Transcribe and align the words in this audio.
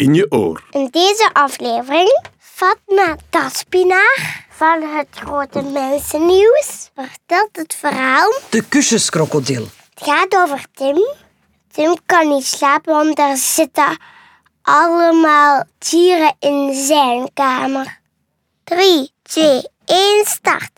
in 0.00 0.14
je 0.14 0.26
oor. 0.30 0.62
In 0.70 0.88
deze 0.90 1.30
aflevering 1.32 2.24
Fatma 2.38 3.16
Taspinaar 3.30 4.46
van 4.48 4.82
het 4.82 5.06
Grote 5.10 5.62
Mensennieuws 5.62 6.90
vertelt 6.94 7.48
het 7.52 7.74
verhaal. 7.74 8.32
De 8.50 8.62
kusjeskrokodil. 8.68 9.66
Het 9.94 10.04
gaat 10.04 10.36
over 10.36 10.64
Tim. 10.74 10.98
Tim 11.72 11.96
kan 12.06 12.28
niet 12.28 12.46
slapen, 12.46 12.92
want 12.92 13.18
er 13.18 13.36
zitten 13.36 13.98
allemaal 14.62 15.64
dieren 15.78 16.36
in 16.38 16.74
zijn 16.74 17.30
kamer. 17.34 17.98
3, 18.64 19.10
2, 19.22 19.62
1, 19.84 20.24
start. 20.26 20.70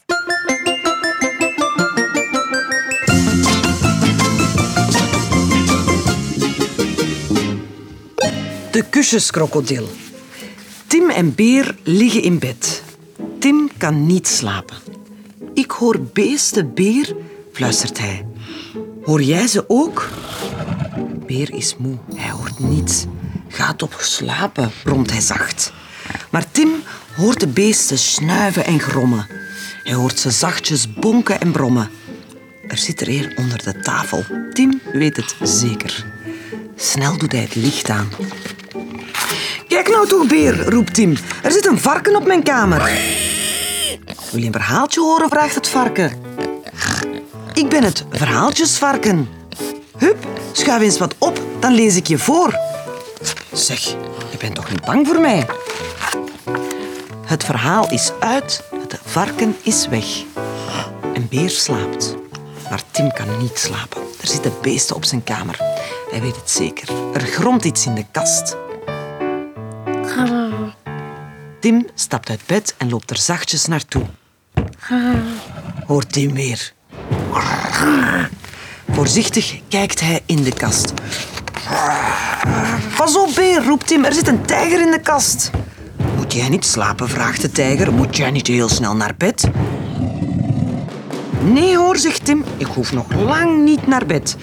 De 8.72 8.84
kusjeskrokodil. 8.90 9.88
Tim 10.86 11.10
en 11.10 11.34
Beer 11.34 11.76
liggen 11.82 12.22
in 12.22 12.38
bed. 12.38 12.82
Tim 13.38 13.70
kan 13.76 14.06
niet 14.06 14.28
slapen. 14.28 14.76
Ik 15.54 15.70
hoor 15.70 16.00
beesten, 16.00 16.74
Beer, 16.74 17.16
fluistert 17.52 17.98
hij. 17.98 18.26
Hoor 19.02 19.22
jij 19.22 19.46
ze 19.46 19.64
ook? 19.68 20.08
Beer 21.26 21.54
is 21.54 21.76
moe, 21.76 21.98
hij 22.14 22.30
hoort 22.30 22.58
niets. 22.58 23.04
Gaat 23.48 23.82
op 23.82 23.96
slapen, 23.98 24.70
bromt 24.84 25.10
hij 25.10 25.20
zacht. 25.20 25.72
Maar 26.30 26.50
Tim 26.50 26.70
hoort 27.16 27.40
de 27.40 27.48
beesten 27.48 27.98
snuiven 27.98 28.64
en 28.64 28.80
grommen. 28.80 29.26
Hij 29.82 29.94
hoort 29.94 30.18
ze 30.18 30.30
zachtjes 30.30 30.94
bonken 30.94 31.40
en 31.40 31.52
brommen. 31.52 31.90
Er 32.68 32.78
zit 32.78 33.00
er 33.00 33.08
een 33.08 33.36
onder 33.36 33.62
de 33.64 33.80
tafel. 33.80 34.24
Tim 34.52 34.80
weet 34.92 35.16
het 35.16 35.36
zeker. 35.42 36.04
Snel 36.76 37.18
doet 37.18 37.32
hij 37.32 37.40
het 37.40 37.54
licht 37.54 37.90
aan. 37.90 38.08
Kijk 39.68 39.88
nou 39.88 40.08
toch, 40.08 40.26
Beer, 40.26 40.68
roept 40.70 40.94
Tim. 40.94 41.16
Er 41.42 41.50
zit 41.52 41.66
een 41.66 41.78
varken 41.78 42.16
op 42.16 42.26
mijn 42.26 42.42
kamer. 42.42 42.90
Wil 44.30 44.40
je 44.40 44.46
een 44.46 44.52
verhaaltje 44.52 45.00
horen, 45.00 45.28
vraagt 45.28 45.54
het 45.54 45.68
varken. 45.68 46.12
Ik 47.54 47.68
ben 47.68 47.82
het 47.82 48.04
verhaaltjesvarken. 48.10 49.28
Hup, 49.98 50.26
schuif 50.52 50.82
eens 50.82 50.98
wat 50.98 51.14
op, 51.18 51.40
dan 51.60 51.72
lees 51.72 51.96
ik 51.96 52.06
je 52.06 52.18
voor. 52.18 52.58
Zeg, 53.52 53.80
je 54.30 54.36
bent 54.38 54.54
toch 54.54 54.70
niet 54.70 54.84
bang 54.84 55.06
voor 55.06 55.20
mij? 55.20 55.46
Het 57.26 57.44
verhaal 57.44 57.90
is 57.90 58.12
uit, 58.20 58.62
het 58.80 58.98
varken 59.04 59.56
is 59.62 59.88
weg. 59.88 60.06
En 61.14 61.28
Beer 61.28 61.50
slaapt. 61.50 62.16
Maar 62.70 62.82
Tim 62.90 63.12
kan 63.12 63.38
niet 63.38 63.58
slapen. 63.58 64.02
Er 64.20 64.28
zitten 64.28 64.52
beesten 64.62 64.96
op 64.96 65.04
zijn 65.04 65.24
kamer. 65.24 65.56
Hij 66.10 66.20
weet 66.20 66.36
het 66.36 66.50
zeker. 66.50 66.88
Er 67.12 67.20
gromt 67.20 67.64
iets 67.64 67.86
in 67.86 67.94
de 67.94 68.04
kast. 68.10 68.56
Tim 71.60 71.86
stapt 71.94 72.30
uit 72.30 72.40
bed 72.46 72.74
en 72.78 72.90
loopt 72.90 73.10
er 73.10 73.16
zachtjes 73.16 73.66
naartoe. 73.66 74.02
Hoort 75.86 76.12
Tim 76.12 76.34
weer. 76.34 76.72
Voorzichtig 78.90 79.60
kijkt 79.68 80.00
hij 80.00 80.20
in 80.26 80.42
de 80.42 80.52
kast. 80.52 80.92
Pas 82.96 83.16
op, 83.16 83.34
beer, 83.34 83.64
roept 83.64 83.86
Tim. 83.86 84.04
Er 84.04 84.12
zit 84.12 84.28
een 84.28 84.46
tijger 84.46 84.80
in 84.80 84.90
de 84.90 85.00
kast. 85.00 85.50
Moet 86.16 86.32
jij 86.32 86.48
niet 86.48 86.64
slapen, 86.64 87.08
vraagt 87.08 87.40
de 87.40 87.50
tijger. 87.50 87.92
Moet 87.92 88.16
jij 88.16 88.30
niet 88.30 88.46
heel 88.46 88.68
snel 88.68 88.96
naar 88.96 89.14
bed? 89.16 89.50
Nee 91.42 91.76
hoor, 91.76 91.96
zegt 91.96 92.24
Tim. 92.24 92.44
Ik 92.56 92.66
hoef 92.66 92.92
nog 92.92 93.14
lang 93.14 93.64
niet 93.64 93.86
naar 93.86 94.06
bed. 94.06 94.36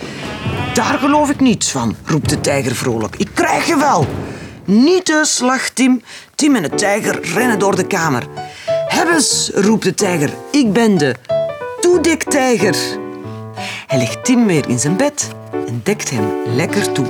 Daar 0.73 0.98
geloof 1.00 1.30
ik 1.30 1.39
niets 1.39 1.72
van, 1.72 1.95
roept 2.06 2.30
de 2.30 2.42
tijger 2.42 2.76
vrolijk. 2.76 3.16
Ik 3.16 3.30
krijg 3.33 3.67
je 3.67 3.78
wel. 3.78 4.08
Niet 4.70 5.06
dus, 5.06 5.39
lacht 5.39 5.75
Tim. 5.75 6.02
Tim 6.36 6.56
en 6.56 6.62
de 6.62 6.70
tijger 6.70 7.20
rennen 7.22 7.59
door 7.59 7.75
de 7.75 7.88
kamer. 7.88 8.28
Hebbes, 8.88 9.52
roept 9.54 9.83
de 9.83 9.94
tijger. 9.94 10.33
Ik 10.52 10.73
ben 10.73 10.98
de 10.98 11.16
toedektijger. 11.82 12.76
Hij 13.88 13.98
legt 13.98 14.26
Tim 14.26 14.45
weer 14.45 14.70
in 14.70 14.80
zijn 14.80 14.95
bed 14.98 15.27
en 15.67 15.82
dekt 15.83 16.10
hem 16.10 16.32
lekker 16.45 16.92
toe. 16.92 17.05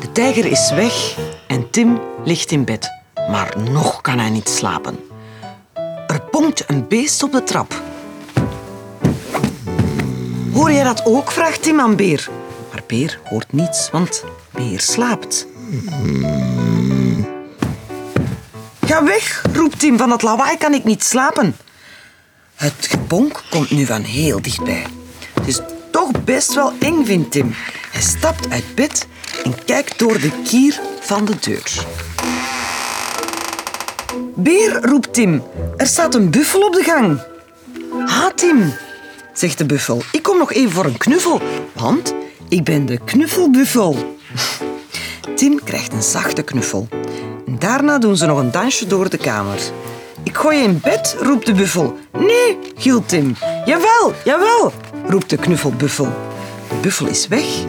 De 0.00 0.12
tijger 0.12 0.46
is 0.46 0.70
weg 0.70 1.16
en 1.48 1.70
Tim 1.70 2.00
ligt 2.24 2.50
in 2.50 2.64
bed. 2.64 2.90
Maar 3.14 3.54
nog 3.70 4.00
kan 4.00 4.18
hij 4.18 4.30
niet 4.30 4.48
slapen. 4.48 4.98
Er 6.06 6.22
bonkt 6.30 6.64
een 6.66 6.88
beest 6.88 7.22
op 7.22 7.32
de 7.32 7.44
trap. 7.44 7.82
Hoor 10.52 10.72
jij 10.72 10.84
dat 10.84 11.04
ook? 11.04 11.30
vraagt 11.30 11.62
Tim 11.62 11.80
aan 11.80 11.96
Beer. 11.96 12.28
Maar 12.70 12.82
Beer 12.86 13.20
hoort 13.24 13.52
niets, 13.52 13.90
want 13.90 14.24
Beer 14.50 14.80
slaapt. 14.80 15.50
Ga 18.86 19.04
weg, 19.04 19.42
roept 19.52 19.78
Tim. 19.78 19.98
Van 19.98 20.08
dat 20.08 20.22
lawaai 20.22 20.56
kan 20.56 20.74
ik 20.74 20.84
niet 20.84 21.04
slapen. 21.04 21.56
Het 22.54 22.74
gebonk 22.80 23.42
komt 23.50 23.70
nu 23.70 23.86
van 23.86 24.02
heel 24.02 24.42
dichtbij. 24.42 24.86
Het 25.34 25.46
is 25.46 25.60
toch 25.90 26.24
best 26.24 26.54
wel 26.54 26.72
eng, 26.80 27.04
vindt 27.04 27.30
Tim. 27.30 27.54
Hij 27.90 28.00
stapt 28.00 28.50
uit 28.50 28.74
bed 28.74 29.06
en 29.44 29.64
kijkt 29.64 29.98
door 29.98 30.20
de 30.20 30.30
kier 30.44 30.80
van 31.00 31.24
de 31.24 31.34
deur. 31.40 31.86
Beer, 34.34 34.80
roept 34.82 35.12
Tim. 35.14 35.42
Er 35.76 35.86
staat 35.86 36.14
een 36.14 36.30
buffel 36.30 36.60
op 36.60 36.72
de 36.72 36.82
gang. 36.82 37.20
Ha, 38.06 38.32
Tim, 38.34 38.72
zegt 39.32 39.58
de 39.58 39.66
buffel. 39.66 40.02
Ik 40.12 40.22
kom 40.22 40.38
nog 40.38 40.52
even 40.52 40.72
voor 40.72 40.84
een 40.84 40.96
knuffel, 40.96 41.40
want 41.72 42.14
ik 42.48 42.64
ben 42.64 42.86
de 42.86 42.98
knuffelbuffel. 43.04 44.20
Tim 45.34 45.64
krijgt 45.64 45.92
een 45.92 46.02
zachte 46.02 46.42
knuffel. 46.42 46.88
En 47.46 47.58
daarna 47.58 47.98
doen 47.98 48.16
ze 48.16 48.26
nog 48.26 48.38
een 48.38 48.50
dansje 48.50 48.86
door 48.86 49.10
de 49.10 49.16
kamer. 49.16 49.58
Ik 50.22 50.36
gooi 50.36 50.56
je 50.58 50.64
in 50.64 50.80
bed, 50.82 51.16
roept 51.20 51.46
de 51.46 51.52
buffel. 51.52 51.98
Nee, 52.12 52.58
gilt 52.76 53.08
Tim. 53.08 53.36
Jawel, 53.64 54.12
jawel, 54.24 54.72
roept 55.06 55.30
de 55.30 55.36
knuffelbuffel. 55.36 56.08
De 56.68 56.74
buffel 56.80 57.06
is 57.06 57.28
weg 57.28 57.64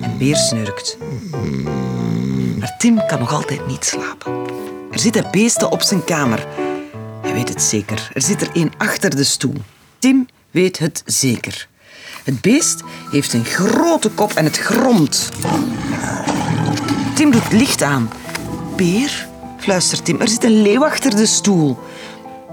en 0.00 0.18
Beer 0.18 0.36
snurkt. 0.36 0.98
Maar 2.58 2.74
Tim 2.78 3.06
kan 3.06 3.18
nog 3.18 3.32
altijd 3.32 3.66
niet 3.66 3.84
slapen. 3.84 4.32
Er 4.92 4.98
zitten 4.98 5.26
beesten 5.30 5.70
op 5.70 5.82
zijn 5.82 6.04
kamer. 6.04 6.46
Hij 7.22 7.32
weet 7.32 7.48
het 7.48 7.62
zeker. 7.62 8.10
Er 8.14 8.22
zit 8.22 8.40
er 8.40 8.48
één 8.52 8.72
achter 8.78 9.16
de 9.16 9.24
stoel. 9.24 9.56
Tim 9.98 10.26
weet 10.50 10.78
het 10.78 11.02
zeker. 11.06 11.68
Het 12.24 12.40
beest 12.40 12.82
heeft 13.10 13.32
een 13.32 13.44
grote 13.44 14.10
kop 14.10 14.32
en 14.32 14.44
het 14.44 14.58
gromt. 14.58 15.30
Tim 17.14 17.30
doet 17.30 17.52
licht 17.52 17.82
aan. 17.82 18.10
Beer, 18.76 19.28
fluistert 19.58 20.04
Tim, 20.04 20.20
er 20.20 20.28
zit 20.28 20.44
een 20.44 20.62
leeuw 20.62 20.84
achter 20.84 21.16
de 21.16 21.26
stoel. 21.26 21.78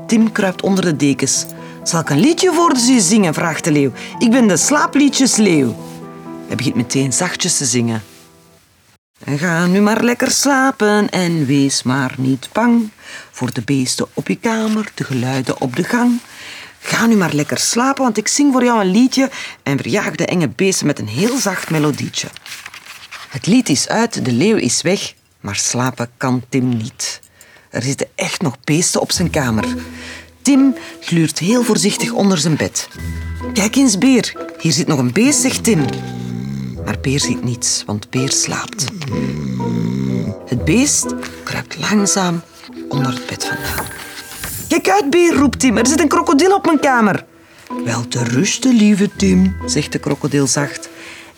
Tim 0.07 0.31
kruipt 0.31 0.61
onder 0.61 0.83
de 0.83 0.95
dekens. 0.95 1.45
Zal 1.83 1.99
ik 1.99 2.09
een 2.09 2.19
liedje 2.19 2.53
voor 2.53 2.77
ze 2.77 2.99
zingen? 3.01 3.33
vraagt 3.33 3.63
de 3.63 3.71
leeuw. 3.71 3.91
Ik 4.17 4.31
ben 4.31 4.47
de 4.47 4.57
slaapliedjesleeuw. 4.57 5.75
Hij 6.47 6.55
begint 6.55 6.75
meteen 6.75 7.13
zachtjes 7.13 7.57
te 7.57 7.65
zingen. 7.65 8.03
En 9.23 9.37
ga 9.37 9.65
nu 9.65 9.81
maar 9.81 10.03
lekker 10.03 10.31
slapen 10.31 11.09
en 11.09 11.45
wees 11.45 11.83
maar 11.83 12.13
niet 12.17 12.49
bang 12.51 12.89
voor 13.31 13.53
de 13.53 13.61
beesten 13.61 14.07
op 14.13 14.27
je 14.27 14.35
kamer, 14.35 14.91
de 14.93 15.03
geluiden 15.03 15.61
op 15.61 15.75
de 15.75 15.83
gang. 15.83 16.19
Ga 16.79 17.05
nu 17.05 17.15
maar 17.15 17.33
lekker 17.33 17.57
slapen, 17.57 18.03
want 18.03 18.17
ik 18.17 18.27
zing 18.27 18.53
voor 18.53 18.63
jou 18.63 18.81
een 18.81 18.91
liedje 18.91 19.29
en 19.63 19.77
verjaag 19.77 20.15
de 20.15 20.25
enge 20.25 20.47
beesten 20.47 20.87
met 20.87 20.99
een 20.99 21.07
heel 21.07 21.37
zacht 21.37 21.69
melodietje. 21.69 22.27
Het 23.29 23.47
lied 23.47 23.69
is 23.69 23.87
uit, 23.87 24.25
de 24.25 24.31
leeuw 24.31 24.55
is 24.55 24.81
weg, 24.81 25.13
maar 25.39 25.55
slapen 25.55 26.09
kan 26.17 26.43
Tim 26.49 26.77
niet. 26.77 27.19
Er 27.69 27.81
zitten 27.81 28.07
echt 28.15 28.41
nog 28.41 28.57
beesten 28.63 29.01
op 29.01 29.11
zijn 29.11 29.29
kamer. 29.29 29.65
Tim 30.41 30.75
gluurt 30.99 31.39
heel 31.39 31.63
voorzichtig 31.63 32.11
onder 32.11 32.37
zijn 32.37 32.55
bed. 32.55 32.87
Kijk 33.53 33.75
eens, 33.75 33.97
Beer. 33.97 34.33
Hier 34.59 34.71
zit 34.71 34.87
nog 34.87 34.99
een 34.99 35.13
beest, 35.13 35.39
zegt 35.39 35.63
Tim. 35.63 35.85
Maar 36.85 36.99
Beer 37.01 37.19
ziet 37.19 37.43
niets, 37.43 37.83
want 37.85 38.09
Beer 38.09 38.31
slaapt. 38.31 38.85
Het 40.45 40.65
beest 40.65 41.13
kruipt 41.43 41.77
langzaam 41.77 42.41
onder 42.87 43.13
het 43.13 43.25
bed 43.25 43.45
vandaan. 43.45 43.85
Kijk 44.67 44.89
uit, 44.89 45.09
Beer, 45.09 45.33
roept 45.33 45.59
Tim. 45.59 45.77
Er 45.77 45.87
zit 45.87 45.99
een 45.99 46.07
krokodil 46.07 46.55
op 46.55 46.65
mijn 46.65 46.79
kamer. 46.79 47.25
Wel 47.85 48.07
te 48.07 48.23
rusten, 48.23 48.75
lieve 48.75 49.09
Tim, 49.15 49.55
zegt 49.65 49.91
de 49.91 49.99
krokodil 49.99 50.47
zacht. 50.47 50.89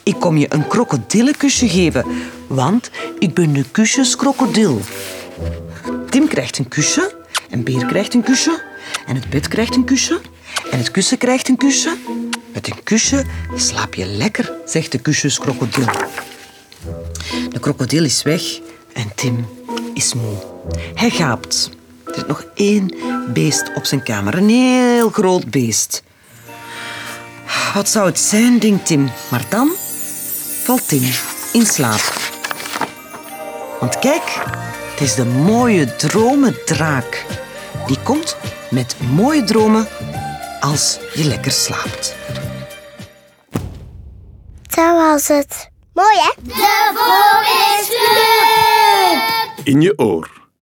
Ik 0.03 0.15
kom 0.19 0.37
je 0.37 0.45
een 0.49 0.67
krokodillenkusje 0.67 1.69
geven, 1.69 2.05
want 2.47 2.89
ik 3.19 3.33
ben 3.33 3.53
de 3.53 3.65
kusjeskrokodil. 3.71 4.81
Tim 6.09 6.27
krijgt 6.27 6.57
een 6.57 6.67
kusje, 6.67 7.15
en 7.49 7.63
Beer 7.63 7.85
krijgt 7.85 8.13
een 8.13 8.23
kusje, 8.23 8.61
en 9.05 9.15
het 9.15 9.29
bed 9.29 9.47
krijgt 9.47 9.75
een 9.75 9.85
kusje, 9.85 10.21
en 10.71 10.77
het 10.77 10.91
kussen 10.91 11.17
krijgt 11.17 11.47
een 11.47 11.57
kusje. 11.57 11.97
Met 12.53 12.67
een 12.67 12.83
kusje 12.83 13.25
slaap 13.55 13.93
je 13.93 14.05
lekker, 14.05 14.53
zegt 14.65 14.91
de 14.91 14.99
kusjeskrokodil. 14.99 15.85
De 17.49 17.59
krokodil 17.59 18.03
is 18.03 18.23
weg 18.23 18.59
en 18.93 19.11
Tim 19.15 19.47
is 19.93 20.13
moe. 20.13 20.35
Hij 20.95 21.09
gaapt. 21.09 21.69
Er 22.05 22.13
zit 22.15 22.27
nog 22.27 22.45
één 22.55 22.95
beest 23.33 23.71
op 23.75 23.85
zijn 23.85 24.03
kamer, 24.03 24.37
een 24.37 24.49
heel 24.49 25.09
groot 25.09 25.49
beest. 25.49 26.03
Wat 27.73 27.89
zou 27.89 28.05
het 28.05 28.19
zijn, 28.19 28.59
denkt 28.59 28.85
Tim. 28.85 29.09
Maar 29.29 29.45
dan 29.49 29.71
valt 30.63 30.87
Tim 30.87 31.03
in 31.53 31.65
slaap. 31.65 32.13
Want 33.79 33.99
kijk, 33.99 34.43
het 34.91 35.01
is 35.01 35.15
de 35.15 35.25
mooie 35.25 35.95
dromendraak. 35.95 37.25
Die 37.87 37.97
komt 38.03 38.37
met 38.69 38.95
mooie 39.13 39.43
dromen 39.43 39.87
als 40.59 40.99
je 41.13 41.23
lekker 41.23 41.51
slaapt. 41.51 42.15
Dat 44.67 44.95
was 44.95 45.27
het. 45.27 45.69
Mooi, 45.93 46.17
hè? 46.17 46.31
De 46.43 46.91
Vogelclub! 46.93 48.11
In 49.63 49.81
je 49.81 49.97
oor. 49.97 50.40